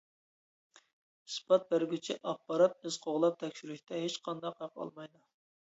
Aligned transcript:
ئىسپات 1.31 1.67
بەرگۈچى 1.75 2.17
ئاپپارات 2.31 2.81
ئىز 2.91 2.99
قوغلاپ 3.07 3.41
تەكشۈرۈشتە 3.45 4.05
ھېچقانداق 4.07 4.63
ھەق 4.67 4.77
ئالمايدۇ. 4.83 5.29